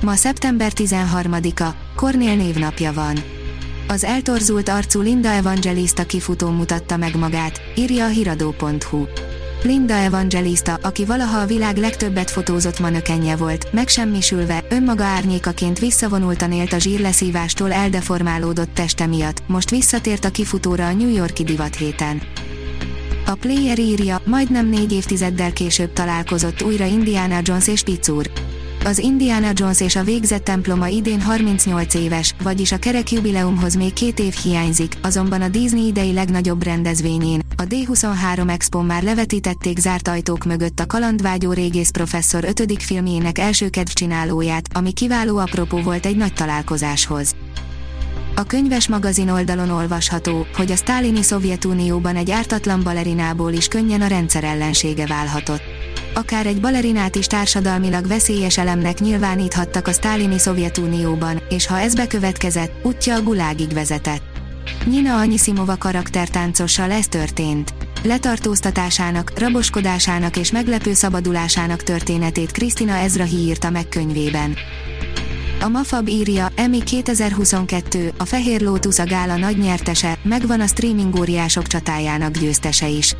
Ma 0.00 0.14
szeptember 0.14 0.72
13-a, 0.74 1.68
Kornél 1.96 2.36
névnapja 2.36 2.92
van. 2.92 3.16
Az 3.88 4.04
eltorzult 4.04 4.68
arcú 4.68 5.00
Linda 5.00 5.28
Evangelista 5.28 6.04
kifutó 6.04 6.48
mutatta 6.48 6.96
meg 6.96 7.16
magát, 7.16 7.60
írja 7.76 8.04
a 8.04 8.08
hiradó.hu. 8.08 9.04
Linda 9.62 9.94
Evangelista, 9.94 10.78
aki 10.82 11.04
valaha 11.04 11.38
a 11.38 11.46
világ 11.46 11.76
legtöbbet 11.76 12.30
fotózott 12.30 12.80
manökenje 12.80 13.36
volt, 13.36 13.72
megsemmisülve, 13.72 14.64
önmaga 14.70 15.04
árnyékaként 15.04 15.78
visszavonultan 15.78 16.52
élt 16.52 16.72
a 16.72 16.78
zsírleszívástól 16.78 17.72
eldeformálódott 17.72 18.74
teste 18.74 19.06
miatt, 19.06 19.42
most 19.46 19.70
visszatért 19.70 20.24
a 20.24 20.30
kifutóra 20.30 20.86
a 20.86 20.92
New 20.92 21.12
Yorki 21.12 21.44
divat 21.44 21.76
héten. 21.76 22.22
A 23.26 23.34
Player 23.34 23.78
írja, 23.78 24.22
majdnem 24.24 24.68
négy 24.68 24.92
évtizeddel 24.92 25.52
később 25.52 25.92
találkozott 25.92 26.62
újra 26.62 26.84
Indiana 26.84 27.40
Jones 27.42 27.68
és 27.68 27.82
Picur. 27.82 28.30
Az 28.84 28.98
Indiana 28.98 29.50
Jones 29.54 29.80
és 29.80 29.96
a 29.96 30.02
végzett 30.02 30.44
temploma 30.44 30.86
idén 30.86 31.20
38 31.20 31.94
éves, 31.94 32.34
vagyis 32.42 32.72
a 32.72 32.78
kerek 32.78 33.10
jubileumhoz 33.10 33.74
még 33.74 33.92
két 33.92 34.18
év 34.18 34.34
hiányzik, 34.34 34.94
azonban 35.02 35.42
a 35.42 35.48
Disney 35.48 35.86
idei 35.86 36.12
legnagyobb 36.12 36.62
rendezvényén, 36.62 37.40
a 37.56 37.62
D23 37.62 38.50
Expo 38.50 38.82
már 38.82 39.02
levetítették 39.02 39.78
zárt 39.78 40.08
ajtók 40.08 40.44
mögött 40.44 40.80
a 40.80 40.86
kalandvágyó 40.86 41.52
régész 41.52 41.90
professzor 41.90 42.44
5. 42.44 42.82
filmjének 42.82 43.38
első 43.38 43.68
kedvcsinálóját, 43.68 44.68
ami 44.72 44.92
kiváló 44.92 45.36
apropó 45.36 45.80
volt 45.80 46.06
egy 46.06 46.16
nagy 46.16 46.32
találkozáshoz. 46.32 47.34
A 48.34 48.42
könyves 48.42 48.88
magazin 48.88 49.28
oldalon 49.28 49.70
olvasható, 49.70 50.46
hogy 50.56 50.70
a 50.70 50.76
sztálini 50.76 51.22
Szovjetunióban 51.22 52.16
egy 52.16 52.30
ártatlan 52.30 52.82
balerinából 52.82 53.52
is 53.52 53.68
könnyen 53.68 54.00
a 54.00 54.06
rendszer 54.06 54.44
ellensége 54.44 55.06
válhatott. 55.06 55.62
Akár 56.14 56.46
egy 56.46 56.60
balerinát 56.60 57.16
is 57.16 57.26
társadalmilag 57.26 58.06
veszélyes 58.06 58.58
elemnek 58.58 58.98
nyilváníthattak 58.98 59.86
a 59.86 59.92
sztálini 59.92 60.38
Szovjetunióban, 60.38 61.42
és 61.48 61.66
ha 61.66 61.78
ez 61.78 61.94
bekövetkezett, 61.94 62.72
útja 62.82 63.14
a 63.14 63.22
gulágig 63.22 63.72
vezetett. 63.72 64.22
Nina 64.86 65.18
Anyisimova 65.18 65.76
karaktertáncossal 65.76 66.90
ez 66.90 67.06
történt. 67.08 67.74
Letartóztatásának, 68.02 69.32
raboskodásának 69.38 70.36
és 70.36 70.50
meglepő 70.50 70.92
szabadulásának 70.92 71.82
történetét 71.82 72.50
Krisztina 72.50 72.92
Ezrahi 72.92 73.36
írta 73.36 73.70
meg 73.70 73.88
könyvében. 73.88 74.56
A 75.60 75.68
Mafab 75.68 76.08
írja, 76.08 76.48
Emmy 76.54 76.82
2022, 76.82 78.12
a 78.16 78.24
Fehér 78.24 78.60
Lótusz 78.60 78.98
a 78.98 79.04
gála 79.04 79.36
nagy 79.36 79.58
nyertese, 79.58 80.18
megvan 80.22 80.60
a 80.60 80.66
streaming 80.66 81.18
óriások 81.18 81.66
csatájának 81.66 82.38
győztese 82.38 82.88
is. 82.88 83.14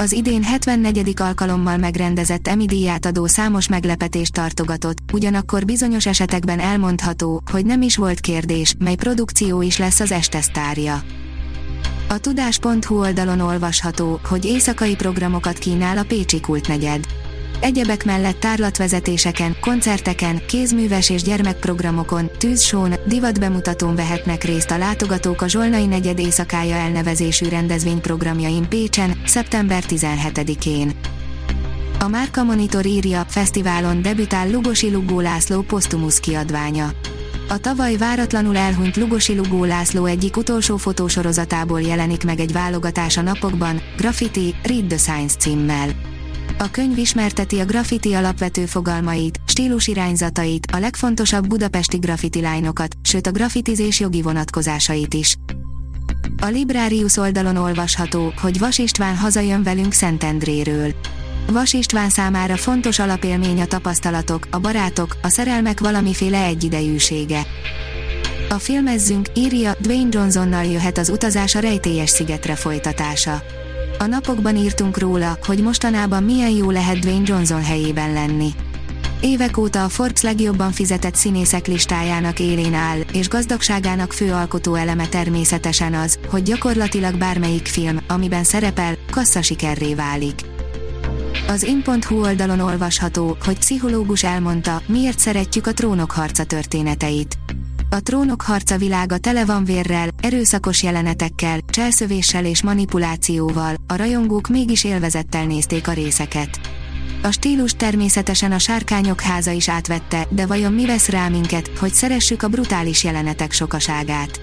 Az 0.00 0.12
idén 0.12 0.42
74. 0.42 1.12
alkalommal 1.20 1.76
megrendezett 1.76 2.48
Emmy 2.48 2.66
díját 2.66 3.06
adó 3.06 3.26
számos 3.26 3.68
meglepetést 3.68 4.32
tartogatott, 4.32 4.98
ugyanakkor 5.12 5.64
bizonyos 5.64 6.06
esetekben 6.06 6.58
elmondható, 6.58 7.42
hogy 7.50 7.66
nem 7.66 7.82
is 7.82 7.96
volt 7.96 8.20
kérdés, 8.20 8.74
mely 8.78 8.94
produkció 8.94 9.62
is 9.62 9.78
lesz 9.78 10.00
az 10.00 10.12
este 10.12 10.40
sztárja. 10.40 11.02
A 12.08 12.18
tudás.hu 12.18 12.98
oldalon 12.98 13.40
olvasható, 13.40 14.20
hogy 14.24 14.44
éjszakai 14.44 14.96
programokat 14.96 15.58
kínál 15.58 15.98
a 15.98 16.04
Pécsi 16.04 16.40
Kultnegyed. 16.40 17.04
Egyebek 17.60 18.04
mellett 18.04 18.40
tárlatvezetéseken, 18.40 19.56
koncerteken, 19.60 20.40
kézműves 20.46 21.10
és 21.10 21.22
gyermekprogramokon, 21.22 22.30
tűzsón, 22.38 22.94
divatbemutatón 23.06 23.94
vehetnek 23.94 24.44
részt 24.44 24.70
a 24.70 24.78
látogatók 24.78 25.42
a 25.42 25.48
Zsolnai 25.48 25.86
negyed 25.86 26.18
éjszakája 26.18 26.74
elnevezésű 26.74 27.48
rendezvényprogramjain 27.48 28.68
Pécsen, 28.68 29.20
szeptember 29.24 29.84
17-én. 29.88 30.92
A 32.00 32.08
Márka 32.08 32.42
Monitor 32.42 32.86
írja, 32.86 33.24
fesztiválon 33.28 34.02
debütál 34.02 34.50
Lugosi 34.50 34.90
Lugó 34.90 35.20
László 35.20 35.60
posztumusz 35.60 36.18
kiadványa. 36.18 36.90
A 37.48 37.58
tavaly 37.58 37.96
váratlanul 37.96 38.56
elhunyt 38.56 38.96
Lugosi 38.96 39.36
Lugó 39.36 39.64
László 39.64 40.04
egyik 40.04 40.36
utolsó 40.36 40.76
fotósorozatából 40.76 41.80
jelenik 41.80 42.24
meg 42.24 42.40
egy 42.40 42.52
válogatás 42.52 43.16
a 43.16 43.22
napokban, 43.22 43.80
Graffiti, 43.96 44.54
Read 44.62 44.86
the 44.86 44.96
Science 44.96 45.36
címmel. 45.36 45.88
A 46.60 46.70
könyv 46.70 46.98
ismerteti 46.98 47.58
a 47.58 47.64
graffiti 47.64 48.12
alapvető 48.12 48.66
fogalmait, 48.66 49.40
stílusirányzatait, 49.46 50.66
a 50.72 50.78
legfontosabb 50.78 51.46
budapesti 51.46 51.96
graffiti 51.96 52.40
lányokat, 52.40 52.94
sőt 53.02 53.26
a 53.26 53.30
graffitizés 53.30 54.00
jogi 54.00 54.22
vonatkozásait 54.22 55.14
is. 55.14 55.36
A 56.42 56.46
Librarius 56.46 57.16
oldalon 57.16 57.56
olvasható, 57.56 58.32
hogy 58.40 58.58
Vas 58.58 58.78
István 58.78 59.16
hazajön 59.16 59.62
velünk 59.62 59.92
Szentendréről. 59.92 60.94
Vas 61.46 61.72
István 61.72 62.10
számára 62.10 62.56
fontos 62.56 62.98
alapélmény 62.98 63.60
a 63.60 63.66
tapasztalatok, 63.66 64.46
a 64.50 64.58
barátok, 64.58 65.16
a 65.22 65.28
szerelmek 65.28 65.80
valamiféle 65.80 66.44
egyidejűsége. 66.44 67.46
A 68.48 68.58
filmezzünk, 68.58 69.28
írja, 69.34 69.72
Dwayne 69.80 70.08
Johnsonnal 70.10 70.64
jöhet 70.64 70.98
az 70.98 71.08
utazás 71.08 71.54
a 71.54 71.58
rejtélyes 71.58 72.10
szigetre 72.10 72.54
folytatása. 72.54 73.42
A 73.98 74.06
napokban 74.06 74.56
írtunk 74.56 74.98
róla, 74.98 75.38
hogy 75.42 75.62
mostanában 75.62 76.22
milyen 76.22 76.50
jó 76.50 76.70
lehet 76.70 76.98
Dwayne 76.98 77.24
Johnson 77.26 77.62
helyében 77.62 78.12
lenni. 78.12 78.50
Évek 79.20 79.56
óta 79.56 79.84
a 79.84 79.88
Forbes 79.88 80.22
legjobban 80.22 80.72
fizetett 80.72 81.14
színészek 81.14 81.66
listájának 81.66 82.40
élén 82.40 82.74
áll, 82.74 82.98
és 83.12 83.28
gazdagságának 83.28 84.12
fő 84.12 84.32
alkotó 84.32 84.74
eleme 84.74 85.08
természetesen 85.08 85.94
az, 85.94 86.18
hogy 86.30 86.42
gyakorlatilag 86.42 87.16
bármelyik 87.16 87.66
film, 87.66 88.00
amiben 88.08 88.44
szerepel, 88.44 88.96
sikerré 89.40 89.94
válik. 89.94 90.40
Az 91.48 91.62
in.hu 91.62 92.20
oldalon 92.20 92.60
olvasható, 92.60 93.36
hogy 93.44 93.58
pszichológus 93.58 94.24
elmondta, 94.24 94.82
miért 94.86 95.18
szeretjük 95.18 95.66
a 95.66 95.72
trónok 95.72 96.10
harca 96.10 96.44
történeteit. 96.44 97.37
A 97.90 98.00
trónok 98.00 98.42
harca 98.42 98.76
világa 98.76 99.18
tele 99.18 99.44
van 99.44 99.64
vérrel, 99.64 100.08
erőszakos 100.22 100.82
jelenetekkel, 100.82 101.58
cselszövéssel 101.70 102.44
és 102.44 102.62
manipulációval, 102.62 103.74
a 103.86 103.96
rajongók 103.96 104.48
mégis 104.48 104.84
élvezettel 104.84 105.46
nézték 105.46 105.88
a 105.88 105.92
részeket. 105.92 106.60
A 107.22 107.30
stílus 107.30 107.72
természetesen 107.72 108.52
a 108.52 108.58
sárkányok 108.58 109.20
háza 109.20 109.50
is 109.50 109.68
átvette, 109.68 110.26
de 110.30 110.46
vajon 110.46 110.72
mi 110.72 110.86
vesz 110.86 111.08
rá 111.08 111.28
minket, 111.28 111.70
hogy 111.78 111.92
szeressük 111.92 112.42
a 112.42 112.48
brutális 112.48 113.04
jelenetek 113.04 113.52
sokaságát? 113.52 114.40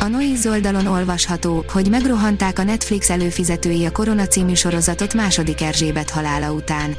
A 0.00 0.06
Noiz 0.06 0.46
oldalon 0.46 0.86
olvasható, 0.86 1.64
hogy 1.72 1.88
megrohanták 1.88 2.58
a 2.58 2.62
Netflix 2.62 3.10
előfizetői 3.10 3.84
a 3.84 3.92
Korona 3.92 4.26
című 4.26 4.54
sorozatot 4.54 5.14
második 5.14 5.60
Erzsébet 5.60 6.10
halála 6.10 6.52
után. 6.52 6.96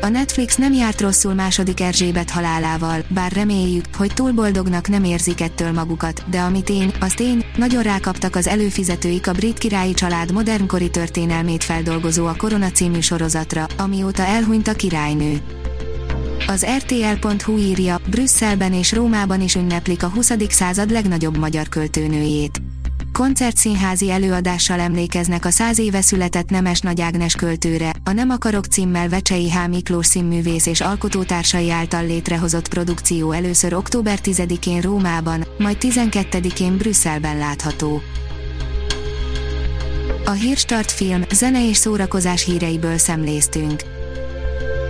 A 0.00 0.08
Netflix 0.08 0.56
nem 0.56 0.72
járt 0.72 1.00
rosszul 1.00 1.34
második 1.34 1.80
Erzsébet 1.80 2.30
halálával, 2.30 3.04
bár 3.08 3.32
reméljük, 3.32 3.84
hogy 3.96 4.14
túl 4.14 4.32
boldognak 4.32 4.88
nem 4.88 5.04
érzik 5.04 5.40
ettől 5.40 5.72
magukat, 5.72 6.30
de 6.30 6.40
ami 6.40 6.62
tény, 6.62 6.92
az 7.00 7.12
tény, 7.12 7.44
nagyon 7.56 7.82
rákaptak 7.82 8.36
az 8.36 8.46
előfizetőik 8.46 9.28
a 9.28 9.32
brit 9.32 9.58
királyi 9.58 9.94
család 9.94 10.32
modernkori 10.32 10.90
történelmét 10.90 11.64
feldolgozó 11.64 12.26
a 12.26 12.34
Korona 12.36 12.70
című 12.70 13.00
sorozatra, 13.00 13.66
amióta 13.78 14.22
elhunyt 14.22 14.68
a 14.68 14.74
királynő. 14.74 15.40
Az 16.46 16.66
RTL.hu 16.76 17.58
írja, 17.58 18.00
Brüsszelben 18.10 18.72
és 18.72 18.92
Rómában 18.92 19.40
is 19.40 19.54
ünneplik 19.54 20.02
a 20.02 20.08
20. 20.08 20.32
század 20.48 20.90
legnagyobb 20.90 21.36
magyar 21.36 21.68
költőnőjét 21.68 22.63
koncertszínházi 23.14 24.10
előadással 24.10 24.80
emlékeznek 24.80 25.44
a 25.44 25.50
száz 25.50 25.78
éve 25.78 26.00
született 26.00 26.50
Nemes 26.50 26.80
Nagy 26.80 27.00
Ágnes 27.00 27.34
költőre, 27.34 27.92
a 28.04 28.12
Nem 28.12 28.30
akarok 28.30 28.64
címmel 28.64 29.08
Vecsei 29.08 29.50
H. 29.50 29.68
Miklós 29.68 30.06
színművész 30.06 30.66
és 30.66 30.80
alkotótársai 30.80 31.70
által 31.70 32.06
létrehozott 32.06 32.68
produkció 32.68 33.32
először 33.32 33.74
október 33.74 34.18
10-én 34.22 34.80
Rómában, 34.80 35.46
majd 35.58 35.76
12-én 35.80 36.76
Brüsszelben 36.76 37.38
látható. 37.38 38.02
A 40.24 40.30
Hírstart 40.30 40.90
film, 40.90 41.22
zene 41.32 41.68
és 41.68 41.76
szórakozás 41.76 42.44
híreiből 42.44 42.98
szemléztünk. 42.98 43.93